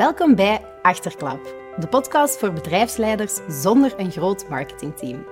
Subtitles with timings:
[0.00, 5.24] Welkom bij Achterklap, de podcast voor bedrijfsleiders zonder een groot marketingteam.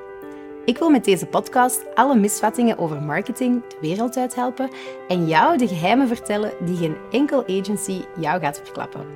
[0.64, 4.70] Ik wil met deze podcast alle misvattingen over marketing de wereld uit helpen
[5.08, 9.06] en jou de geheimen vertellen die geen enkel agency jou gaat verklappen.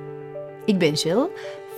[0.65, 1.29] Ik ben Jill,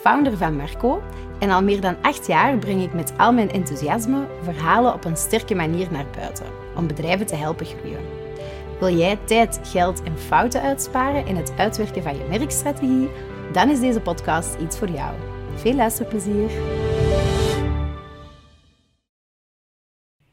[0.01, 1.01] founder van Merco
[1.39, 5.17] en al meer dan acht jaar breng ik met al mijn enthousiasme verhalen op een
[5.17, 6.45] sterke manier naar buiten
[6.75, 8.05] om bedrijven te helpen groeien.
[8.79, 13.09] Wil jij tijd, geld en fouten uitsparen in het uitwerken van je merkstrategie?
[13.51, 15.15] Dan is deze podcast iets voor jou.
[15.55, 16.49] Veel luisterplezier!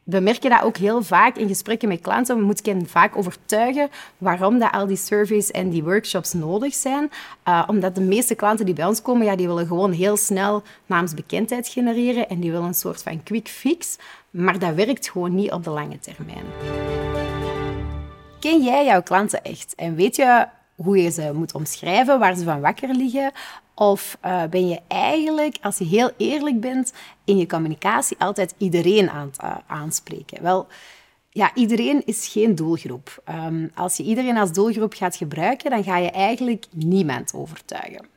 [0.03, 2.37] We merken dat ook heel vaak in gesprekken met klanten.
[2.37, 7.11] We moeten hen vaak overtuigen waarom dat al die surveys en die workshops nodig zijn.
[7.47, 10.63] Uh, omdat de meeste klanten die bij ons komen, ja, die willen gewoon heel snel
[10.85, 13.97] naamsbekendheid genereren en die willen een soort van quick fix.
[14.29, 16.45] Maar dat werkt gewoon niet op de lange termijn.
[18.39, 20.45] Ken jij jouw klanten echt en weet je
[20.75, 23.31] hoe je ze moet omschrijven, waar ze van wakker liggen?
[23.75, 26.93] Of uh, ben je eigenlijk, als je heel eerlijk bent,
[27.25, 30.43] in je communicatie altijd iedereen aan het uh, aanspreken?
[30.43, 30.67] Wel,
[31.29, 33.23] ja, iedereen is geen doelgroep.
[33.29, 38.12] Um, als je iedereen als doelgroep gaat gebruiken, dan ga je eigenlijk niemand overtuigen.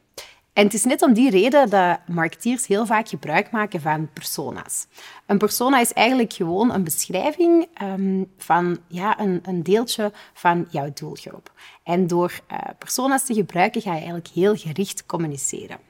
[0.56, 4.86] En het is net om die reden dat marketeers heel vaak gebruik maken van persona's.
[5.26, 10.90] Een persona is eigenlijk gewoon een beschrijving um, van ja, een, een, deeltje van jouw
[10.94, 11.52] doelgroep.
[11.82, 15.85] En door uh, persona's te gebruiken ga je eigenlijk heel gericht communiceren.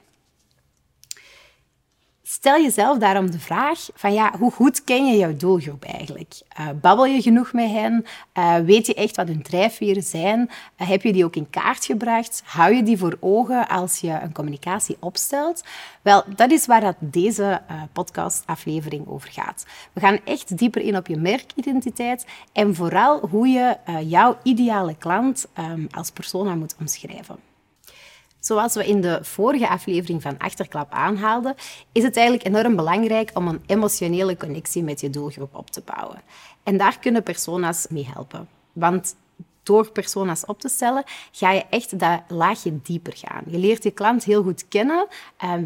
[2.29, 6.33] Stel jezelf daarom de vraag van ja, hoe goed ken je jouw doelgroep eigenlijk?
[6.59, 8.05] Uh, babbel je genoeg met hen?
[8.37, 10.39] Uh, weet je echt wat hun drijfveren zijn?
[10.77, 12.41] Uh, heb je die ook in kaart gebracht?
[12.45, 15.63] Hou je die voor ogen als je een communicatie opstelt?
[16.01, 17.61] Wel, dat is waar dat deze
[17.93, 19.65] podcastaflevering over gaat.
[19.93, 25.47] We gaan echt dieper in op je merkidentiteit en vooral hoe je jouw ideale klant
[25.59, 27.46] um, als persona moet omschrijven.
[28.47, 31.55] Zoals we in de vorige aflevering van Achterklap aanhaalden,
[31.91, 36.21] is het eigenlijk enorm belangrijk om een emotionele connectie met je doelgroep op te bouwen.
[36.63, 38.47] En daar kunnen persona's mee helpen.
[38.73, 39.15] Want
[39.63, 43.43] door persona's op te stellen, ga je echt dat laagje dieper gaan.
[43.47, 45.07] Je leert je klant heel goed kennen,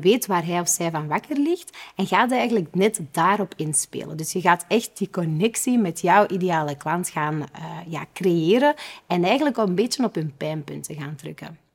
[0.02, 4.18] weet waar hij of zij van wakker ligt en gaat eigenlijk net daarop inspelen.
[4.18, 7.46] Dus je gaat echt die connectie met jouw ideale klant gaan uh,
[7.88, 8.74] ja, creëren
[9.08, 11.70] en eigenlijk een beetje op hun pijnpunten gaan drukken.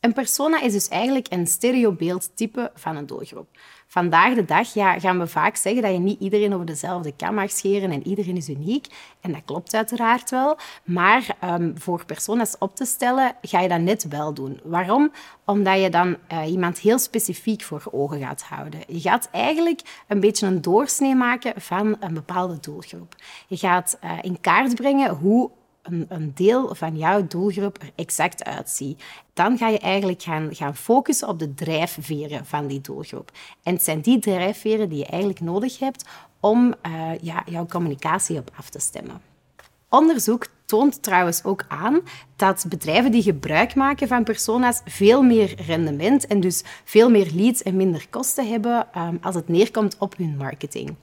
[0.00, 3.48] Een persona is dus eigenlijk een stereobeeldtype van een doelgroep.
[3.86, 7.34] Vandaag de dag ja, gaan we vaak zeggen dat je niet iedereen over dezelfde kam
[7.34, 8.86] mag scheren en iedereen is uniek.
[9.20, 10.58] En dat klopt uiteraard wel.
[10.84, 14.60] Maar um, voor persona's op te stellen, ga je dat net wel doen.
[14.64, 15.12] Waarom?
[15.44, 18.80] Omdat je dan uh, iemand heel specifiek voor ogen gaat houden.
[18.86, 23.14] Je gaat eigenlijk een beetje een doorsnee maken van een bepaalde doelgroep.
[23.46, 25.50] Je gaat uh, in kaart brengen hoe
[25.82, 29.02] een, een, deel van jouw doelgroep er exact uitziet.
[29.32, 33.30] Dan ga je eigenlijk gaan, gaan focussen op de drijfveren van die doelgroep.
[33.62, 36.04] En het zijn die drijfveren die je eigenlijk nodig hebt
[36.40, 39.20] om uh, ja, jouw communicatie op af te stemmen.
[39.88, 42.00] Onderzoek toont trouwens ook aan
[42.36, 47.62] dat bedrijven die gebruik maken van persona's veel meer rendement en dus veel meer leads
[47.62, 50.94] en minder kosten hebben um, als het neerkomt op hun marketing.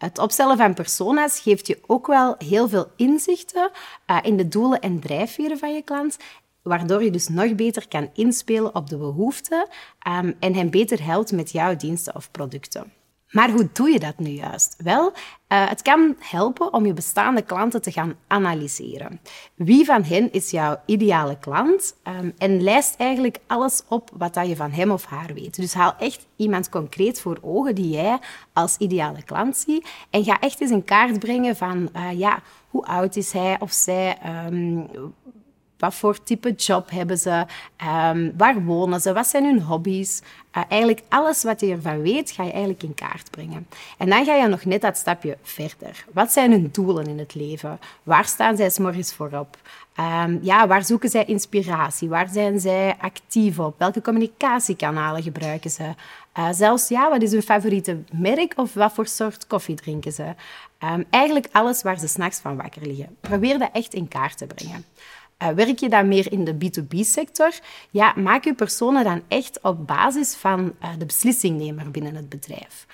[0.00, 3.70] Het opstellen van persona's geeft je ook wel heel veel inzichten
[4.06, 6.16] uh, in de doelen en drijfveren van je klant
[6.62, 9.68] waardoor je dus nog beter kan inspelen op de behoeften
[10.08, 12.92] um, en hen beter helpt met jouw diensten of producten.
[13.30, 14.76] Maar hoe doe je dat nu juist?
[14.78, 19.20] Wel, uh, het kan helpen om je bestaande klanten te gaan analyseren.
[19.54, 21.96] Wie van hen is jouw ideale klant?
[22.04, 25.56] Um, en lijst eigenlijk alles op wat dat je van hem of haar weet.
[25.56, 28.18] Dus haal echt iemand concreet voor ogen die jij
[28.52, 29.88] als ideale klant ziet.
[30.10, 33.72] En ga echt eens in kaart brengen van, uh, ja, hoe oud is hij of
[33.72, 34.18] zij?
[34.46, 34.86] Um,
[35.80, 37.46] wat voor type job hebben ze?
[37.84, 39.12] Um, waar wonen ze?
[39.12, 40.22] Wat zijn hun hobby's?
[40.56, 43.66] Uh, eigenlijk alles wat je ervan weet, ga je eigenlijk in kaart brengen.
[43.98, 46.04] En dan ga je nog net dat stapje verder.
[46.12, 47.78] Wat zijn hun doelen in het leven?
[48.02, 49.56] Waar staan zij s morgens voorop?
[50.24, 52.08] Um, ja, waar zoeken zij inspiratie?
[52.08, 53.78] Waar zijn zij actief op?
[53.78, 55.94] Welke communicatiekanalen gebruiken ze?
[56.38, 60.34] Uh, zelfs, ja, wat is hun favoriete merk of wat voor soort koffie drinken ze?
[60.84, 63.16] Um, eigenlijk alles waar ze s'nachts van wakker liggen.
[63.20, 64.84] Probeer dat echt in kaart te brengen.
[65.42, 67.58] Uh, werk je dan meer in de B2B-sector?
[67.90, 72.86] Ja, maak je personen dan echt op basis van uh, de beslissingnemer binnen het bedrijf.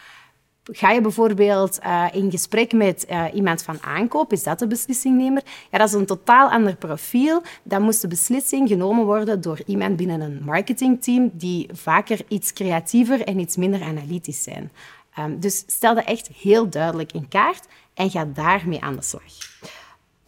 [0.72, 5.42] Ga je bijvoorbeeld uh, in gesprek met iemand van aankoop, is dat de beslissingnemer?
[5.70, 7.42] Ja, dat is een totaal ander profiel.
[7.62, 13.22] Dan moest de beslissing genomen worden door iemand binnen een marketingteam die vaker iets creatiever
[13.22, 14.70] en iets minder analytisch zijn.
[15.18, 19.22] Um, dus stel dat echt heel duidelijk in kaart en ga daarmee aan de slag.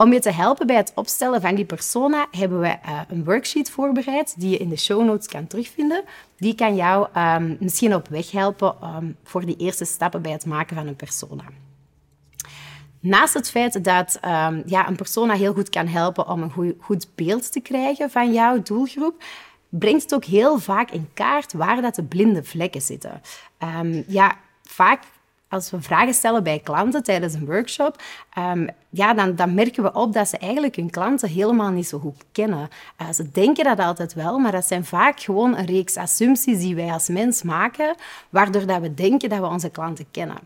[0.00, 3.70] Om je te helpen bij het opstellen van die persona hebben we uh, een worksheet
[3.70, 6.04] voorbereid die je in de show notes kan terugvinden.
[6.36, 10.46] Die kan jou um, misschien op weg helpen um, voor die eerste stappen bij het
[10.46, 11.44] maken van een persona.
[13.00, 17.08] Naast het feit dat um, ja, een persona heel goed kan helpen om een goed,
[17.14, 19.22] beeld te krijgen van jouw doelgroep,
[19.68, 23.20] brengt het ook heel vaak in kaart waar dat de blinde vlekken zitten.
[24.06, 25.02] Ja, vaak
[25.48, 28.02] als we vragen stellen bij klanten tijdens een workshop,
[28.38, 31.98] um, ja, dan, dan, merken we op dat ze eigenlijk hun klanten helemaal niet zo
[31.98, 32.68] goed kennen.
[33.02, 36.74] Uh, ze denken dat altijd wel, maar dat zijn vaak gewoon een reeks assumpties die
[36.74, 37.94] wij als mens maken,
[38.28, 40.38] waardoor dat we denken dat we onze klanten kennen.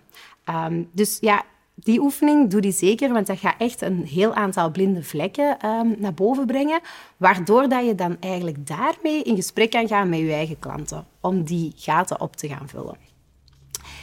[0.50, 1.42] Um, dus ja,
[1.74, 5.94] die oefening doe die zeker, want dat gaat echt een heel aantal blinde vlekken um,
[5.98, 6.80] naar boven brengen,
[7.16, 11.44] waardoor dat je dan eigenlijk daarmee in gesprek kan gaan met je eigen klanten, om
[11.44, 13.11] die gaten op te gaan vullen.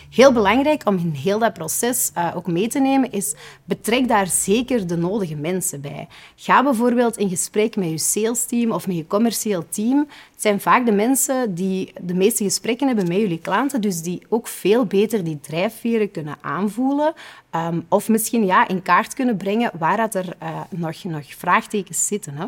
[0.10, 4.28] Heel belangrijk om in heel dat proces uh, ook mee te nemen is, betrek daar
[4.28, 6.08] zeker de nodige mensen bij.
[6.36, 9.98] Ga bijvoorbeeld in gesprek met je salesteam of met je commercieel team.
[10.00, 14.22] Het zijn vaak de mensen die de meeste gesprekken hebben met jullie klanten, dus die
[14.30, 17.14] ook veel beter die drijfveren kunnen aanvoelen.
[17.56, 22.08] Um, of misschien ja, in kaart kunnen brengen waar dat er uh, nog, nog vraagtekens
[22.08, 22.34] zitten.
[22.36, 22.46] Hè?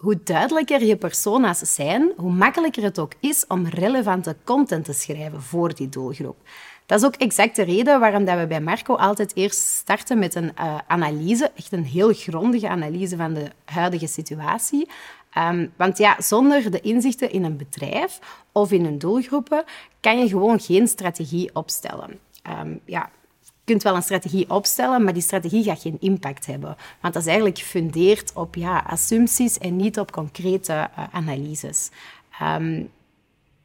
[0.00, 5.42] Hoe duidelijker je persona's zijn, hoe makkelijker het ook is om relevante content te schrijven
[5.42, 6.36] voor die doelgroep.
[6.86, 10.34] Dat is ook exact de reden waarom dat we bij Marco altijd eerst starten met
[10.34, 14.88] een uh, analyse, echt een heel grondige analyse van de huidige situatie.
[15.38, 18.18] Um, want ja, zonder de inzichten in een bedrijf
[18.52, 19.64] of in een doelgroepen
[20.00, 22.18] kan je gewoon geen strategie opstellen.
[22.62, 23.10] Um, ja,
[23.70, 26.76] kunt wel een strategie opstellen, maar die strategie gaat geen impact hebben.
[27.00, 31.90] Want dat is eigenlijk gefundeerd op ja, assumpties en niet op concrete uh, analyses.
[32.42, 32.90] Um,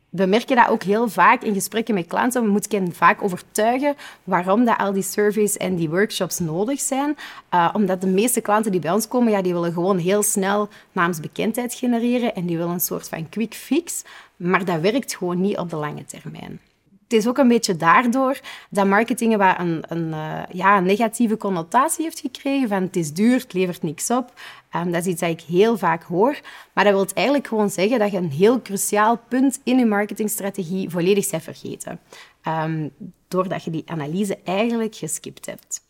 [0.10, 2.44] we merken dat ook heel vaak in gesprekken met klanten.
[2.44, 7.18] We moeten hen vaak overtuigen waarom dat al die surveys en die workshops nodig zijn.
[7.54, 10.69] Uh, omdat de meeste klanten die bij ons komen, ja, die willen gewoon heel snel
[10.92, 14.04] naamsbekendheid genereren en die willen een soort van quick fix.
[14.36, 16.60] Maar dat werkt gewoon niet op de lange termijn.
[17.07, 21.38] Het is ook een beetje daardoor dat marketing wat een, een, uh, ja, een negatieve
[21.38, 22.68] connotatie heeft gekregen.
[22.68, 24.34] Van het is duur, het levert niks op.
[24.75, 26.40] Um, dat is iets dat ik heel vaak hoor.
[26.74, 30.90] Maar dat wil eigenlijk gewoon zeggen dat je een heel cruciaal punt in je marketingstrategie
[30.90, 32.00] volledig bent vergeten.
[32.48, 32.92] Um,
[33.28, 35.84] doordat je die analyse eigenlijk geskipt hebt.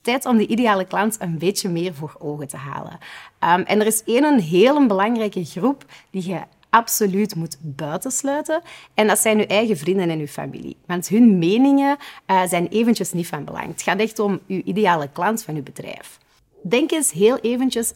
[0.00, 2.98] Tijd om de ideale klant een beetje meer voor ogen te halen.
[3.40, 6.40] Um, en er is één een heel belangrijke groep die je
[6.74, 8.62] absoluut moet buitensluiten.
[8.94, 10.76] En dat zijn uw eigen vrienden en uw familie.
[10.86, 13.66] Want hun meningen uh, zijn eventjes niet van belang.
[13.66, 16.18] Het gaat echt om uw ideale klant van uw bedrijf.
[16.62, 17.92] Denk eens heel eventjes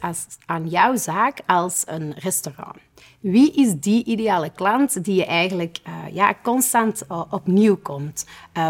[0.46, 2.76] aan jouw zaak als een restaurant.
[3.20, 8.26] Wie is die ideale klant die je eigenlijk uh, ja, constant uh, opnieuw komt?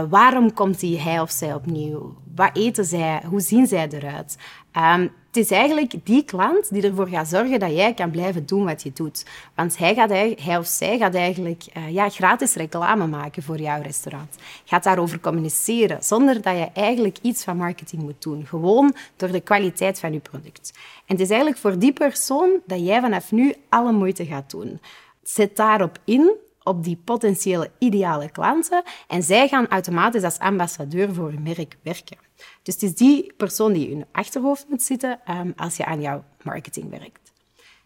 [0.09, 2.17] Waarom komt die hij of zij opnieuw?
[2.35, 3.23] Wat eten zij?
[3.27, 4.37] Hoe zien zij eruit?
[4.73, 8.83] Het is eigenlijk die klant die ervoor gaat zorgen dat jij kan blijven doen wat
[8.83, 9.25] je doet.
[9.55, 13.83] Want hij, gaat, hij of zij gaat eigenlijk uh, ja, gratis reclame maken voor jouw
[13.83, 14.37] restaurant.
[14.65, 18.47] Gaat daarover communiceren, zonder dat je eigenlijk iets van marketing moet doen.
[18.47, 20.73] Gewoon door de kwaliteit van je product.
[21.07, 24.81] En het is eigenlijk voor die persoon dat jij vanaf nu alle moeite gaat doen.
[25.23, 26.37] Zet daarop in
[26.69, 32.19] op die potentiële ideale klanten en zij gaan automatisch als ambassadeur voor je merk werken.
[32.63, 36.01] Dus het is die persoon die in je achterhoofd moet zitten um, als je aan
[36.01, 37.33] jouw marketing werkt.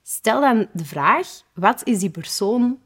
[0.02, 2.78] Stel dan de vraag, wat is die persoon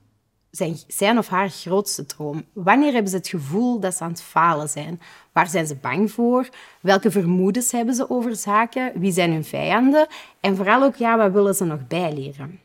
[0.50, 2.44] zijn, zijn of haar grootste droom?
[2.52, 5.00] Wanneer hebben ze het gevoel dat ze aan het falen zijn?
[5.32, 6.49] Waar zijn ze bang voor?
[6.80, 8.92] Welke vermoedens hebben ze over zaken?
[8.94, 10.06] Wie zijn hun vijanden?
[10.40, 12.61] En vooral ook, ja, wat willen ze nog bijleren?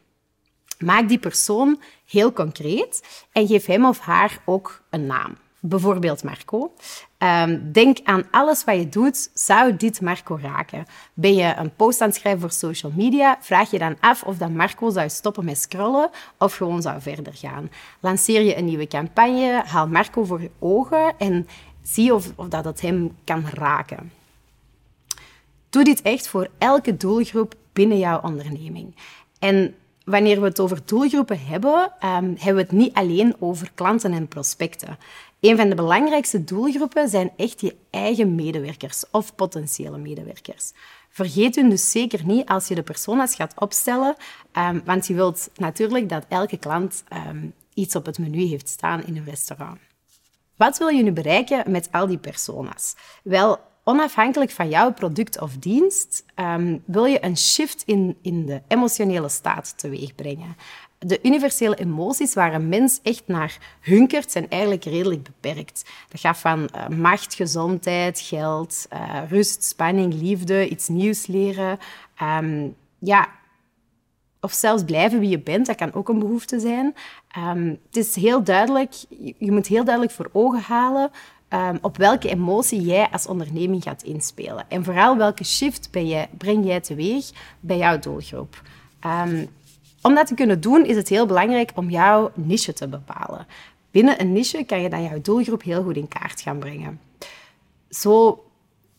[0.81, 5.37] Maak die persoon heel concreet en geef hem of haar ook een naam.
[5.63, 6.73] Bijvoorbeeld Marco.
[7.17, 10.85] Um, denk aan alles wat je doet, zou dit Marco raken?
[11.13, 13.37] Ben je een post aan het schrijven voor social media?
[13.39, 17.33] Vraag je dan af of dat Marco zou stoppen met scrollen of gewoon zou verder
[17.33, 17.71] gaan.
[17.99, 21.47] Lanceer je een nieuwe campagne, haal Marco voor je ogen en
[21.81, 24.11] zie of, of dat het hem kan raken.
[25.69, 28.95] Doe dit echt voor elke doelgroep binnen jouw onderneming.
[29.39, 34.13] En wanneer we het over doelgroepen hebben, um, hebben we het niet alleen over klanten
[34.13, 34.97] en prospecten.
[35.39, 40.71] Een van de belangrijkste doelgroepen zijn echt je eigen medewerkers of potentiële medewerkers.
[41.09, 44.15] Vergeet hun dus zeker niet als je de persona's gaat opstellen,
[44.57, 49.05] um, want je wilt natuurlijk dat elke klant um, iets op het menu heeft staan
[49.05, 49.79] in een restaurant.
[50.55, 52.95] Wat wil je nu bereiken met al die persona's?
[53.23, 58.61] Wel, onafhankelijk van jouw product of dienst, um, wil je een shift in, in de
[58.67, 60.55] emotionele staat teweeg brengen.
[60.97, 65.89] de universele emoties waar een mens echt naar hunkert, zijn eigenlijk redelijk beperkt.
[66.09, 71.79] Dat gaat van uh, macht, gezondheid, geld, uh, rust, spanning, liefde, iets nieuws leren.
[72.21, 73.29] Um, ja,
[74.39, 76.95] of zelfs blijven wie je bent, dat kan ook een behoefte zijn.
[77.37, 78.93] Um, het is heel duidelijk,
[79.37, 81.11] je moet heel duidelijk voor ogen halen
[81.53, 84.65] um, op welke emotie jij als onderneming gaat inspelen.
[84.67, 88.61] En vooral welke shift ben jij, breng jij teweeg bij jouw doelgroep.
[89.05, 89.47] Um,
[90.01, 93.47] om dat te kunnen doen, is het heel belangrijk om jouw niche te bepalen.
[93.91, 96.99] Binnen een niche kan je dan jouw doelgroep heel goed in kaart gaan brengen.
[97.89, 98.43] Zo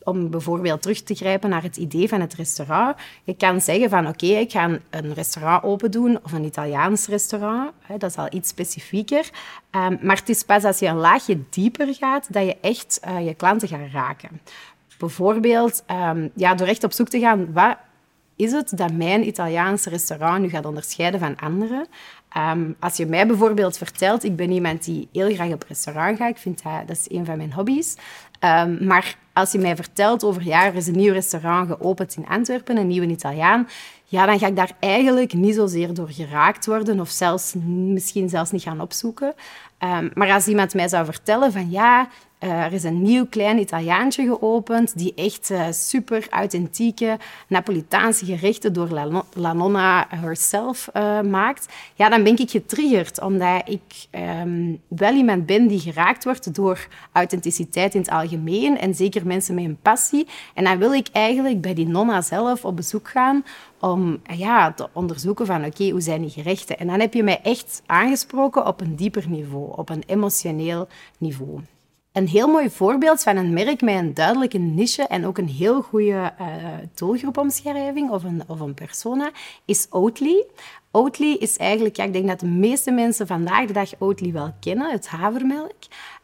[0.05, 2.97] om bijvoorbeeld terug te grijpen naar het idee van het restaurant.
[3.25, 7.71] Je kan zeggen van oké, ik ga een restaurant open doen of een Italiaans restaurant.
[7.99, 9.31] Dat is al iets specifieker.
[9.71, 13.27] Um, maar het is pas als je een laagje dieper gaat dat je echt uh,
[13.27, 14.41] je klanten gaat raken.
[14.99, 17.77] Bijvoorbeeld um, ja, door echt op zoek te gaan, wat
[18.37, 21.87] is het dat mijn Italiaanse restaurant nu gaat onderscheiden van anderen?
[22.37, 26.31] Um, als je mij bijvoorbeeld vertelt, ik ben iemand die heel graag op restaurant gaat,
[26.31, 27.97] ik vind dat, dat is een van mijn hobby's.
[28.81, 32.77] Maar als je mij vertelt over, ja, er is een nieuw restaurant geopend in Antwerpen,
[32.77, 33.69] een nieuwe Italiaan,
[34.05, 38.51] ja, dan ga ik daar eigenlijk niet zozeer door geraakt worden of zelfs, misschien zelfs
[38.51, 39.35] niet gaan opzoeken.
[39.79, 42.09] Um, maar als iemand mij zou vertellen van, ja,
[42.45, 47.19] uh, er is een nieuw klein Italiaantje geopend die echt uh, super authentieke
[47.49, 48.89] Napolitaanse gerechten door
[49.35, 51.73] La, Nonna herself uh, maakt.
[51.95, 54.07] Ja, dan ben ik getriggerd, omdat ik
[54.43, 59.55] um, wel iemand ben die geraakt wordt door authenticiteit in het algemeen en zeker mensen
[59.55, 60.27] met een passie.
[60.55, 63.45] En dan wil ik eigenlijk bij die nonna zelf op bezoek gaan
[63.81, 66.79] om ja, te onderzoeken van oké, hoe zijn die gerechten?
[66.79, 71.61] En dan heb je mij echt aangesproken op een dieper niveau, op een emotioneel niveau.
[72.13, 75.83] Een heel mooi voorbeeld van een merk met een duidelijke niche en ook een heel
[75.83, 76.47] goede uh,
[76.95, 79.31] doelgroepomschrijving of een, of een persona
[79.65, 80.45] is Oatly.
[80.91, 84.55] Oatly is eigenlijk, ja, ik denk dat de meeste mensen vandaag de dag Oatly wel
[84.61, 85.77] kennen, het havermelk.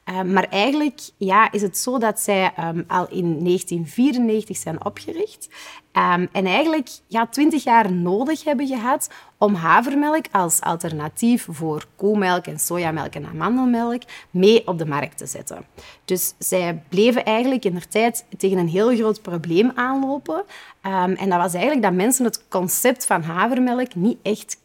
[0.09, 5.49] Uh, maar eigenlijk ja, is het zo dat zij um, al in 1994 zijn opgericht.
[5.93, 12.47] Um, en eigenlijk ja, 20 jaar nodig hebben gehad om havermelk als alternatief voor koemelk
[12.47, 15.65] en sojamelk en amandelmelk mee op de markt te zetten.
[16.05, 20.45] Dus zij bleven eigenlijk in de tijd tegen een heel groot probleem aanlopen.
[20.83, 24.57] Um, en dat was eigenlijk dat mensen het concept van havermelk niet echt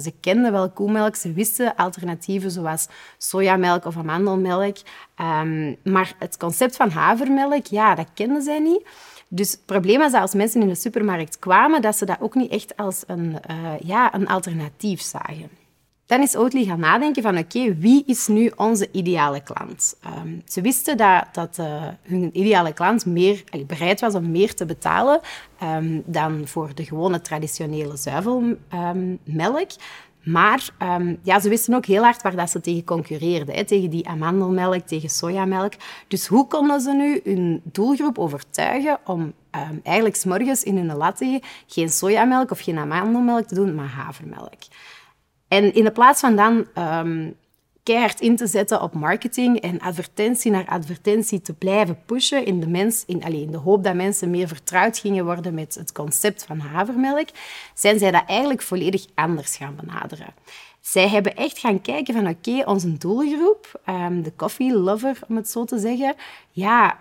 [0.00, 2.88] Ze kenden wel koemelk, ze wisten alternatieven zoals
[3.18, 4.76] sojamelk of amandelmelk.
[5.20, 8.88] Um, maar het concept van havermelk, ja, dat kenden zij niet.
[9.28, 12.34] Dus het probleem was dat als mensen in de supermarkt kwamen, dat ze dat ook
[12.34, 15.61] niet echt als een, uh, ja, een alternatief zagen.
[16.12, 19.96] Dan is Oatly gaan nadenken van oké, wie is nu onze ideale klant?
[20.24, 24.66] Um, ze wisten dat, dat uh, hun ideale klant meer, bereid was om meer te
[24.66, 25.20] betalen
[25.62, 29.70] um, dan voor de gewone traditionele zuivelmelk.
[30.22, 33.54] Maar um, ja, ze wisten ook heel hard waar dat ze tegen concurreerden.
[33.54, 35.72] Hè, tegen die amandelmelk, tegen sojamelk.
[36.08, 41.40] Dus hoe konden ze nu hun doelgroep overtuigen om um, eigenlijk s'morgens in hun latte
[41.66, 44.60] geen sojamelk of geen amandelmelk te doen, maar havermelk?
[45.52, 47.36] En in de plaats van dan um,
[47.82, 52.66] keihard in te zetten op marketing en advertentie naar advertentie te blijven pushen in de,
[52.66, 56.44] mens, in, allez, in de hoop dat mensen meer vertrouwd gingen worden met het concept
[56.44, 57.28] van havermelk,
[57.74, 60.34] zijn zij dat eigenlijk volledig anders gaan benaderen.
[60.80, 65.48] Zij hebben echt gaan kijken van oké, onze doelgroep, um, de coffee lover om het
[65.48, 66.14] zo te zeggen,
[66.50, 66.98] ja,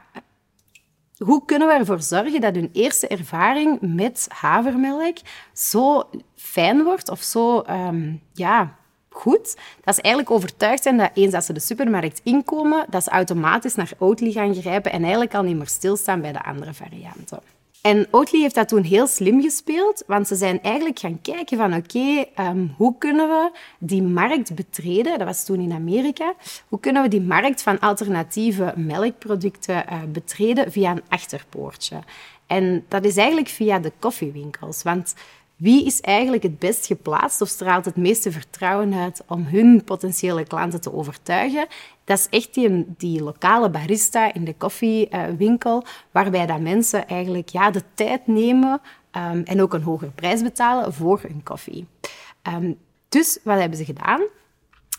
[1.26, 5.18] hoe kunnen we ervoor zorgen dat hun eerste ervaring met havermelk
[5.54, 8.76] zo fijn wordt of zo um, ja,
[9.10, 13.10] goed, dat ze eigenlijk overtuigd zijn dat eens dat ze de supermarkt inkomen, dat ze
[13.10, 17.40] automatisch naar Oatly gaan grijpen en eigenlijk al niet meer stilstaan bij de andere varianten.
[17.82, 21.74] En Oatly heeft dat toen heel slim gespeeld, want ze zijn eigenlijk gaan kijken van
[21.74, 26.34] oké, um, hoe kunnen we die markt betreden, dat was toen in Amerika,
[26.68, 32.00] hoe kunnen we die markt van alternatieve melkproducten uh, betreden via een achterpoortje.
[32.48, 35.14] En dat is eigenlijk via de koffiewinkels, want
[35.62, 40.44] wie is eigenlijk het best geplaatst of straalt het meeste vertrouwen uit om hun potentiële
[40.44, 41.68] klanten te overtuigen?
[42.04, 42.54] Dat is echt
[42.98, 49.44] die, lokale barista in de koffiewinkel, waarbij dat mensen eigenlijk ja, de tijd nemen um,
[49.44, 51.88] en ook een hogere prijs betalen voor hun koffie.
[52.48, 52.78] Um,
[53.10, 54.22] dus wat hebben ze gedaan?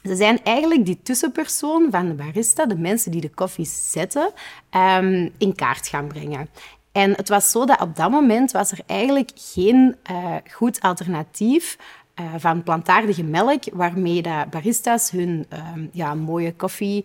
[0.03, 4.33] Ze zijn eigenlijk die tussenpersoon van de barista, de mensen die de koffie zetten,
[4.71, 6.49] um, in kaart gaan brengen.
[6.93, 11.79] En het was zo dat op dat moment was er eigenlijk geen uh, goed alternatief
[12.21, 15.59] uh, van plantaardige melk waarmee de baristas hun uh,
[15.93, 17.05] ja, mooie koffie,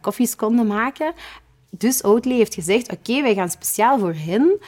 [0.00, 1.12] koffies konden maken.
[1.70, 4.58] Dus Oatly heeft gezegd, oké, wij gaan speciaal voor hen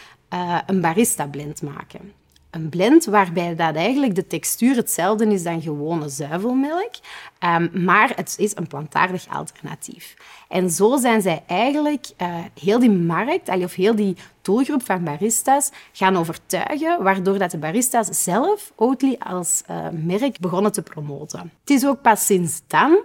[0.67, 2.13] een barista blend maken.
[2.57, 6.91] Een blend waarbij dat eigenlijk de textuur hetzelfde is dan gewone zuivelmelk,
[7.45, 10.17] um, maar het is een plantaardig alternatief.
[10.49, 15.71] En zo zijn zij eigenlijk uh, heel die markt, of heel die doelgroep van baristas
[15.93, 21.53] gaan overtuigen, waardoor dat de baristas zelf Oatly als uh, merk begonnen te promoten.
[21.61, 22.99] Het is ook pas sinds dan,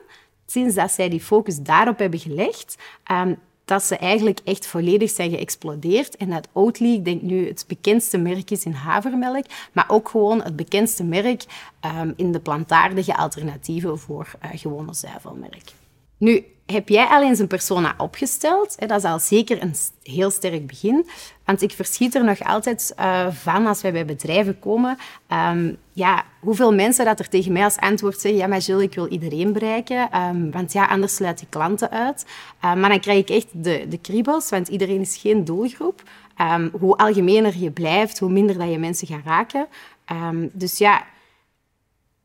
[0.45, 2.77] sinds dat zij die focus daarop hebben gelegd,
[3.11, 3.37] um,
[3.71, 6.17] dat ze eigenlijk echt volledig zijn geëxplodeerd.
[6.17, 10.41] En dat Oatly, ik denk nu, het bekendste merk is in havermelk, maar ook gewoon
[10.41, 11.43] het bekendste merk
[11.85, 15.80] um, in de plantaardige alternatieven voor uh, gewone zuivelmelk.
[16.21, 18.75] Nu, heb jij al eens een persona opgesteld?
[18.87, 21.09] Dat is al zeker een heel sterk begin.
[21.45, 24.97] Want ik verschiet er nog altijd uh, van als wij bij bedrijven komen.
[25.29, 28.41] Um, ja, hoeveel mensen dat er tegen mij als antwoord zeggen...
[28.41, 30.19] Ja, maar Jill, ik wil iedereen bereiken.
[30.19, 32.25] Um, want ja, anders sluit ik klanten uit.
[32.65, 36.03] Uh, maar dan krijg ik echt de, de kriebels, want iedereen is geen doelgroep.
[36.71, 39.67] Hoe algemener je blijft, hoe minder dat je mensen gaat raken.
[40.53, 41.03] dus ja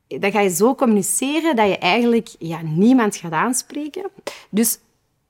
[0.07, 4.11] dan ga je zo communiceren dat je eigenlijk ja, niemand gaat aanspreken.
[4.51, 4.79] Dus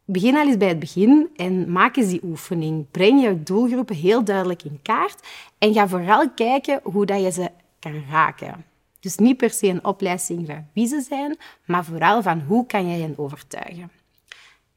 [0.04, 2.90] begin al eens bij het begin en maak eens die oefening.
[2.90, 5.26] Breng je doelgroepen heel duidelijk in kaart
[5.59, 8.64] en ga vooral kijken hoe dat je ze kan raken.
[9.00, 12.88] Dus niet per se een opleiding van wie ze zijn, maar vooral van hoe kan
[12.88, 13.90] je hen overtuigen.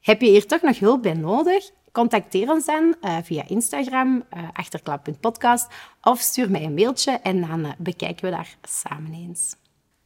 [0.00, 1.70] Heb je hier toch nog hulp bij nodig?
[1.92, 5.66] Contacteer ons dan uh, via Instagram, uh, achterklap.podcast,
[6.02, 9.56] of stuur mij een mailtje en dan uh, bekijken we daar samen eens.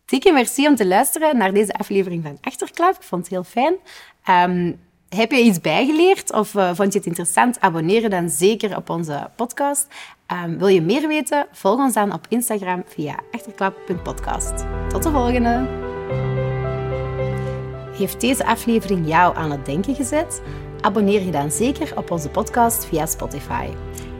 [0.06, 2.94] Dikke merci om te luisteren naar deze aflevering van Achterklap.
[2.94, 3.74] Ik vond het heel fijn.
[4.50, 7.60] Um, heb je iets bijgeleerd of uh, vond je het interessant?
[7.60, 9.86] Abonneer dan zeker op onze podcast.
[10.44, 11.46] Um, wil je meer weten?
[11.52, 14.64] Volg ons dan op Instagram via achterklap.podcast.
[14.88, 15.82] Tot de volgende!
[17.96, 20.42] Heeft deze aflevering jou aan het denken gezet?
[20.80, 23.68] Abonneer je dan zeker op onze podcast via Spotify.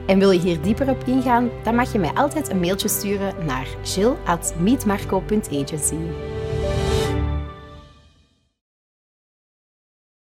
[0.05, 3.33] En wil je hier dieper op ingaan, dan mag je mij altijd een mailtje sturen
[3.45, 5.97] naar jill.meetmarco.agency.